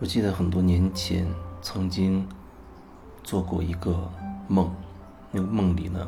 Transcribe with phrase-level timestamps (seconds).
[0.00, 1.26] 我记得很多年前
[1.62, 2.26] 曾经
[3.22, 4.10] 做过一个
[4.48, 4.70] 梦，
[5.30, 6.06] 那个梦里呢，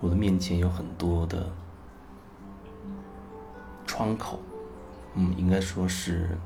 [0.00, 1.52] 我的面前有很多的
[3.84, 4.38] 窗口，
[5.14, 6.38] 嗯，应该说是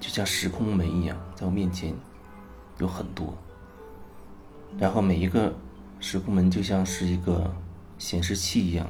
[0.00, 1.94] 就像时空门一样，在我面前
[2.78, 3.32] 有很多，
[4.76, 5.54] 然后每一个
[6.00, 7.54] 时空门就像是一个
[7.98, 8.86] 显示器一样，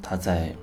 [0.00, 0.56] 它在。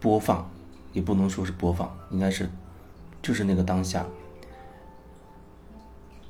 [0.00, 0.48] 播放，
[0.94, 2.48] 也不能说是播放，应该是，
[3.20, 4.06] 就是那个当下，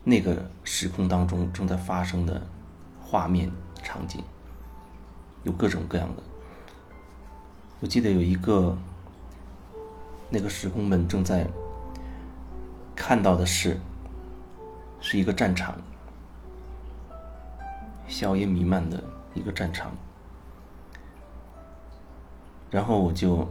[0.02, 2.42] 那个时空当中正在发生的
[3.00, 3.48] 画面
[3.80, 4.24] 场景，
[5.44, 6.22] 有各种各样的。
[7.78, 8.76] 我记得有一个，
[10.30, 11.46] 那个时空们正在
[12.96, 13.78] 看到的是，
[15.00, 15.78] 是一个战场，
[18.08, 19.00] 硝烟弥漫的
[19.32, 19.92] 一个战场，
[22.68, 23.48] 然后我就。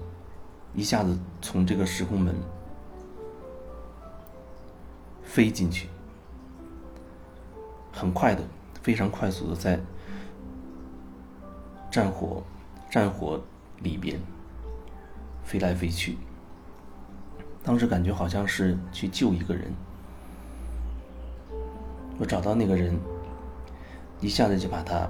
[0.73, 2.35] 一下子从这个时空门
[5.23, 5.89] 飞进去，
[7.91, 8.43] 很快的，
[8.81, 9.79] 非常快速的在
[11.91, 12.43] 战火
[12.89, 13.41] 战火
[13.79, 14.19] 里边
[15.43, 16.17] 飞来飞去。
[17.63, 19.73] 当时感觉好像是去救一个人，
[22.17, 22.97] 我找到那个人，
[24.21, 25.09] 一下子就把他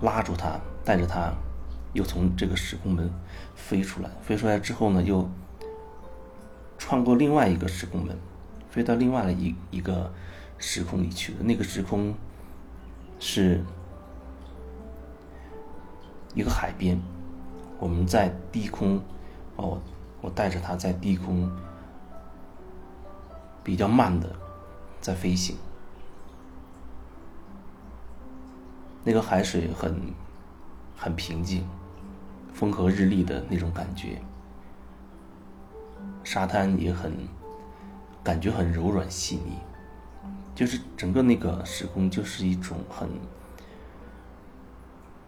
[0.00, 1.32] 拉住，他带着他。
[1.92, 3.10] 又从这个时空门
[3.54, 5.28] 飞出来，飞出来之后呢，又
[6.78, 8.16] 穿过另外一个时空门，
[8.70, 10.12] 飞到另外的一一个
[10.58, 11.38] 时空里去了。
[11.42, 12.14] 那个时空
[13.20, 13.62] 是
[16.34, 16.98] 一个海边，
[17.78, 19.00] 我们在低空，
[19.56, 19.80] 哦，
[20.22, 21.50] 我带着他在低空
[23.62, 24.34] 比较慢的
[25.00, 25.56] 在飞行，
[29.04, 30.00] 那个海水很
[30.96, 31.64] 很平静。
[32.52, 34.20] 风和日丽的那种感觉，
[36.22, 37.12] 沙滩也很，
[38.22, 39.58] 感觉很柔软细腻，
[40.54, 43.08] 就是整个那个时空就是一种很，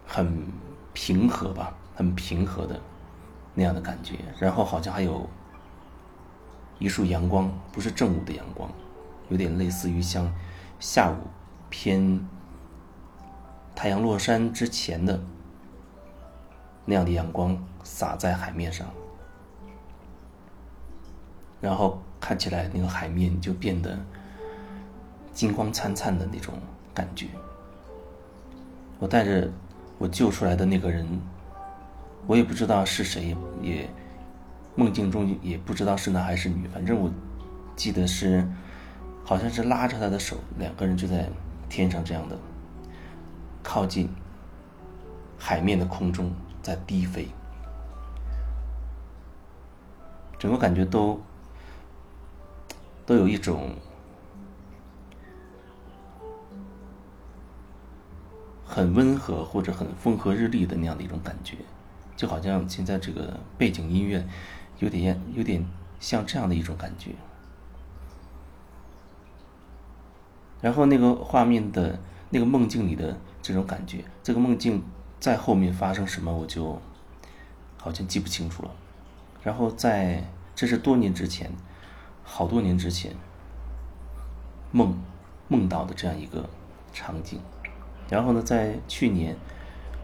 [0.06, 0.46] 很
[0.92, 2.80] 平和吧，很平和的
[3.54, 4.16] 那样的感觉。
[4.38, 5.28] 然后好像还有
[6.78, 8.70] 一束阳光，不是正午的阳光，
[9.28, 10.32] 有点类似于像
[10.78, 11.16] 下午
[11.68, 12.24] 偏
[13.74, 15.20] 太阳落山之前的。
[16.84, 18.86] 那样的阳光洒在海面上，
[21.60, 23.98] 然后看起来那个海面就变得
[25.32, 26.54] 金光灿灿的那种
[26.92, 27.28] 感觉。
[28.98, 29.50] 我带着
[29.98, 31.06] 我救出来的那个人，
[32.26, 33.88] 我也不知道是谁，也
[34.74, 37.10] 梦境中也不知道是男还是女，反正我
[37.74, 38.46] 记得是
[39.24, 41.28] 好像是拉着他的手，两个人就在
[41.68, 42.38] 天上这样的
[43.62, 44.08] 靠近
[45.38, 46.30] 海面的空中。
[46.64, 47.28] 在低飞，
[50.38, 51.20] 整个感觉都
[53.04, 53.76] 都有一种
[58.64, 61.58] 很温和或者很风和日丽的那样的一种感觉，
[62.16, 64.26] 就好像现在这个背景音乐
[64.78, 65.62] 有点有点
[66.00, 67.10] 像这样的一种感觉。
[70.62, 71.98] 然后那个画面的
[72.30, 74.82] 那个梦境里的这种感觉，这个梦境。
[75.24, 76.78] 在后面发生什么，我就
[77.78, 78.70] 好像记不清楚了。
[79.42, 80.22] 然后在
[80.54, 81.50] 这是多年之前，
[82.22, 83.16] 好多年之前
[84.70, 84.94] 梦
[85.48, 86.46] 梦到的这样一个
[86.92, 87.40] 场景。
[88.10, 89.34] 然后呢，在去年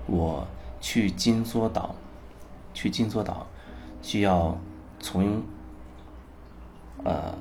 [0.07, 0.49] 我
[0.81, 1.95] 去金梭岛，
[2.73, 3.47] 去金梭岛
[4.01, 4.59] 需要
[5.01, 5.43] 从
[7.05, 7.35] 呃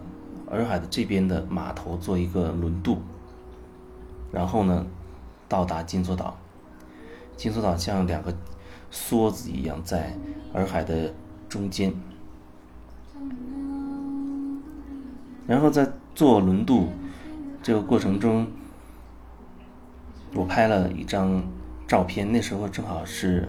[0.51, 3.01] 洱海的这边的码头做一个轮渡，
[4.33, 4.85] 然后呢
[5.47, 6.35] 到达金梭岛。
[7.39, 8.33] 金梭岛像两个
[8.91, 10.13] 梭子一样在
[10.53, 11.13] 洱海的
[11.47, 11.93] 中间，
[15.47, 16.89] 然后在坐轮渡
[17.63, 18.45] 这个过程中，
[20.35, 21.41] 我拍了一张
[21.87, 22.29] 照片。
[22.29, 23.47] 那时候正好是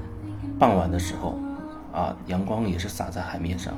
[0.57, 1.37] 傍晚的时候，
[1.93, 3.75] 啊，阳光也是洒在海面上。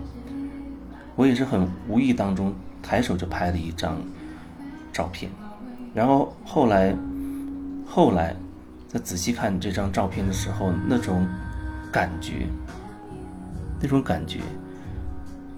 [1.17, 3.97] 我也是很无意当中抬手就拍了一张
[4.93, 5.32] 照片，
[5.94, 6.94] 然后后来，
[7.87, 8.37] 后来。
[8.93, 11.27] 在仔细看这张照片的时候，那种
[11.91, 12.47] 感觉，
[13.81, 14.41] 那种感觉，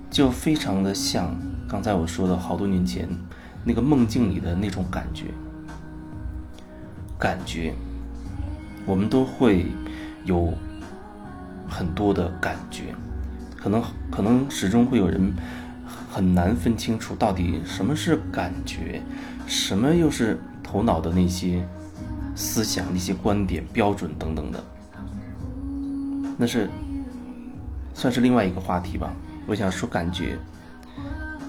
[0.09, 1.35] 就非常的像
[1.69, 3.09] 刚才我说的好多年前
[3.65, 5.25] 那个梦境里的那种感觉。
[7.19, 7.75] 感觉，
[8.87, 9.67] 我们都会
[10.25, 10.55] 有
[11.69, 12.95] 很多的感觉，
[13.57, 13.83] 可能
[14.13, 15.35] 可能始终会有人
[16.09, 19.03] 很难分清楚到底什么是感觉，
[19.45, 21.67] 什么又是头脑的那些。
[22.35, 24.65] 思想、一些观点、标准等等的，
[26.37, 26.69] 那是
[27.95, 29.13] 算是另外一个话题吧。
[29.47, 30.37] 我想说感觉，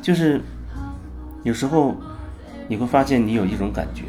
[0.02, 0.42] 就是
[1.44, 1.96] 有时候
[2.68, 4.04] 你会发现你有一种感觉，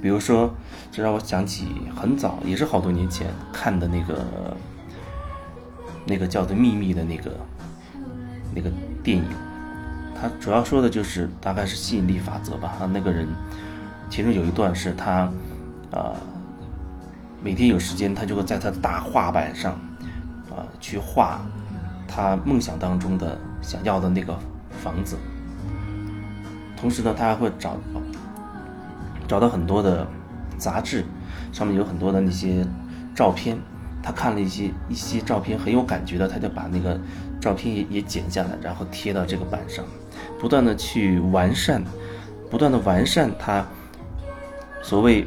[0.00, 0.52] 比如说，
[0.90, 4.24] 这让我想起很早，也是好多年前看的那个
[6.06, 7.30] 那个叫做《秘密》的那个
[8.54, 8.70] 那个
[9.02, 9.24] 电影，
[10.20, 12.76] 它主要说的就是大概是吸引力法则吧。
[12.92, 13.28] 那个人
[14.12, 15.26] 其中有一段是他
[15.90, 16.12] 啊，
[17.42, 19.72] 每天有时间，他就会在他的大画板上
[20.50, 21.40] 啊去画。
[22.06, 24.38] 他梦想当中的想要的那个
[24.82, 25.16] 房子，
[26.76, 27.78] 同时呢，他还会找
[29.26, 30.06] 找到很多的
[30.58, 31.06] 杂志，
[31.50, 32.66] 上面有很多的那些
[33.14, 33.56] 照片。
[34.02, 37.00] 他看了一些一些照片很有感觉的，他就把那个
[37.40, 39.82] 照片也也剪下来，然后贴到这个板上，
[40.38, 41.82] 不断的去完善，
[42.50, 43.64] 不断的完善他
[44.82, 45.26] 所谓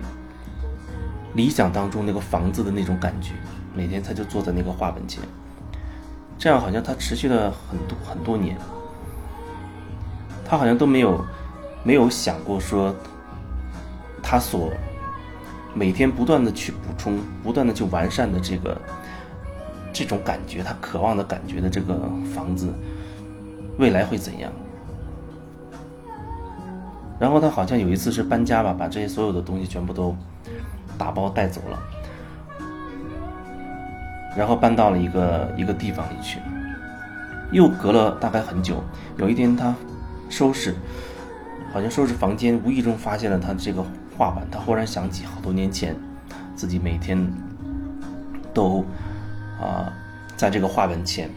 [1.34, 3.32] 理想当中那个房子的那种感觉。
[3.74, 5.22] 每天他就坐在那个画本前。
[6.38, 8.58] 这样好像他持续了很多很多年，
[10.44, 11.26] 他好像都没有
[11.84, 12.94] 没有想过说，
[14.22, 14.72] 他所
[15.74, 18.78] 每天不断的去补充、不断的去完善的这个
[19.94, 21.94] 这种感觉，他渴望的感觉的这个
[22.34, 22.74] 房子
[23.78, 24.52] 未来会怎样？
[27.20, 30.16] 然后他好像有一次是搬家吧，把这些所有的东西全部都
[30.98, 31.80] 打包带走了。
[34.38, 36.40] 然后搬到了一个一个地方里去，
[37.54, 38.84] 又隔了大概很久。
[39.18, 39.74] 有一天他
[40.30, 40.76] 收拾，
[41.72, 43.82] 好像收拾房间，无意中发现了他这个
[44.18, 44.46] 画板。
[44.52, 45.96] 他忽然想起好多年前，
[46.54, 47.18] 自己每天
[48.54, 48.84] 都
[49.58, 49.94] 啊
[50.36, 51.30] 在这个画板前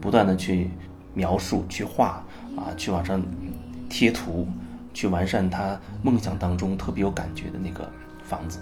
[0.00, 0.72] 不断的去
[1.12, 2.24] 描述、去画
[2.56, 3.22] 啊，去往上
[3.88, 4.48] 贴图，
[4.94, 7.90] 去完善他梦想当中特别有感觉的那个
[8.22, 8.58] 房子。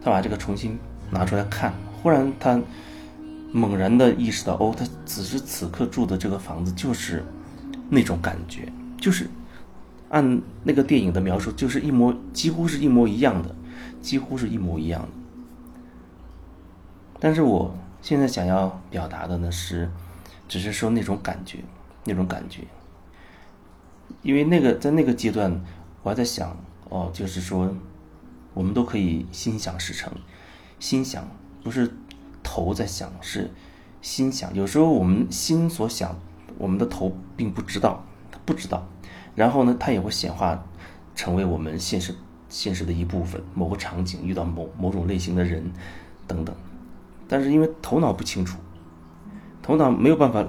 [0.00, 0.78] 他把这个重新
[1.10, 1.74] 拿出来看。
[2.02, 2.58] 忽然，他
[3.52, 7.22] 猛然的意识到，哦，他此时此刻住的这个房子就是
[7.90, 9.28] 那种感觉，就是
[10.08, 13.54] 按那个电影的描述，就是一模，几乎是一模一样的，
[14.00, 15.08] 几乎是一模一样的。
[17.18, 19.90] 但是我现在想要表达的呢是，
[20.48, 21.58] 只是说那种感觉，
[22.04, 22.62] 那种感觉，
[24.22, 25.60] 因为那个在那个阶段，
[26.02, 26.56] 我还在想，
[26.88, 27.74] 哦，就是说，
[28.54, 30.12] 我们都可以心想事成，
[30.78, 31.26] 心想。
[31.62, 31.92] 不是
[32.42, 33.50] 头在想，是
[34.00, 34.54] 心想。
[34.54, 36.18] 有时候我们心所想，
[36.56, 38.88] 我们的头并不知道，他不知道。
[39.34, 40.64] 然后呢，它也会显化
[41.14, 42.14] 成为我们现实
[42.48, 43.42] 现实的一部分。
[43.54, 45.70] 某个场景遇到某某种类型的人
[46.26, 46.56] 等等。
[47.28, 48.58] 但是因为头脑不清楚，
[49.62, 50.46] 头脑没有办法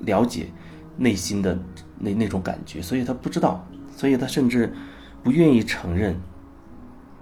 [0.00, 0.48] 了解
[0.96, 1.56] 内心的
[1.98, 3.66] 那那种感觉，所以他不知道，
[3.96, 4.72] 所以他甚至
[5.22, 6.18] 不愿意承认。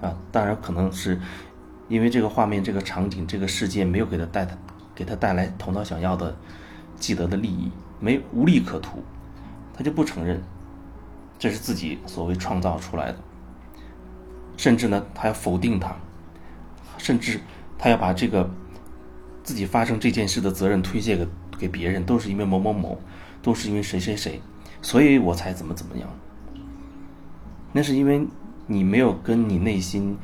[0.01, 1.21] 啊，当然可能是。
[1.89, 4.45] 因为这个画面、这个场景、这个世界没有给他带
[4.93, 6.37] 给他带来头脑想要的、
[6.97, 7.71] 既得的利益，
[8.01, 9.05] 没无利可图，
[9.73, 10.43] 他就不承认
[11.39, 13.19] 这是自己所谓创造出来的，
[14.57, 15.95] 甚至呢，他要否定他，
[16.99, 17.39] 甚至
[17.79, 18.51] 他要把这个
[19.45, 22.99] 自己发生这件事的责任推卸给给别人，都是因为某某某，
[23.41, 24.43] 都是因为谁谁谁，
[24.87, 26.09] 所以我才怎么怎么样。
[27.73, 28.25] 那是因为
[28.69, 30.17] 你没有跟你内心。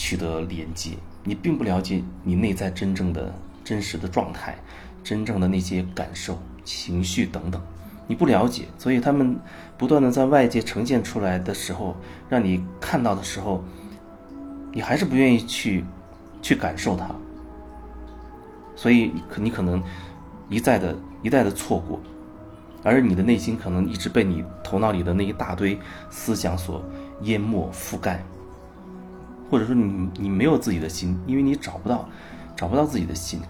[0.00, 0.92] 取得连接，
[1.24, 3.34] 你并不了解你内在真正的
[3.64, 4.56] 真实的状态，
[5.02, 7.60] 真正的那些感受、情绪等等，
[8.06, 9.36] 你不了解，所以他们
[9.76, 11.96] 不断的在外界呈现出来的时候，
[12.28, 13.64] 让你看到的时候，
[14.72, 15.84] 你还是不愿意去
[16.40, 17.10] 去感受它，
[18.76, 19.82] 所以可你可能
[20.48, 22.00] 一再的一再的错过，
[22.82, 25.78] 而你的内心可能一直被你头脑里的那一大堆
[26.10, 26.82] 思想所
[27.22, 28.24] 淹没覆盖。
[29.50, 32.06] 或者说你你没有自己的心，因为你找不到，
[32.54, 33.40] 找不到自己的心。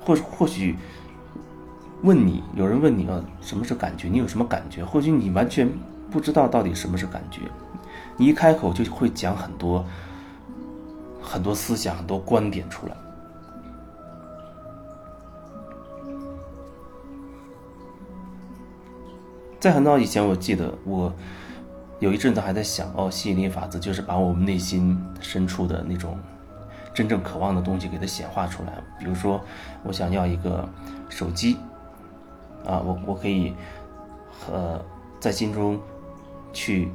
[0.00, 0.76] 或或许
[2.02, 4.08] 问你，有人问你啊，什么是感觉？
[4.08, 4.84] 你有什么感觉？
[4.84, 5.70] 或许你完全
[6.10, 7.42] 不知道到底什么是感觉。
[8.16, 9.84] 你一开口就会讲很多
[11.20, 12.96] 很多思想、很多观点出来。
[19.62, 21.12] 在很早以前，我记得我。
[22.00, 26.18] 有一阵子还在想，哦，吸引力法则就是把我们内心深处的那种
[26.92, 28.72] 真正渴望的东西给它显化出来。
[28.98, 29.40] 比如说，
[29.84, 30.68] 我想要一个
[31.08, 31.58] 手机，
[32.66, 33.54] 啊，我我可以
[34.50, 34.84] 呃
[35.20, 35.78] 在心中
[36.52, 36.90] 去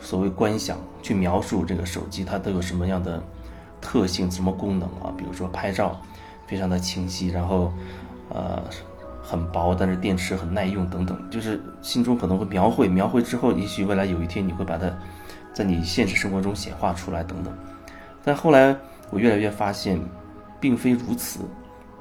[0.00, 3.22] 所谓观想，去描述这个手机它都有什么样的
[3.78, 5.12] 特性、什么功能啊？
[5.18, 6.00] 比如说拍照
[6.46, 7.70] 非常的清晰，然后
[8.30, 8.62] 呃。
[9.28, 14.88] 很薄，但是电池很耐用，等等，就是心中可能会描绘，描绘之后，也许未来有一天你会把它
[15.52, 17.52] 在你现实生活中显化出来，等等。
[18.22, 18.76] 但后来
[19.10, 20.00] 我越来越发现，
[20.60, 21.40] 并非如此，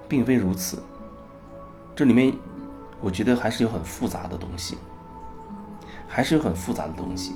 [0.08, 0.77] 并非如此。
[1.96, 2.32] 这里面，
[3.01, 4.77] 我觉得还是有很复杂的东西，
[6.08, 7.34] 还是有很复杂的东西。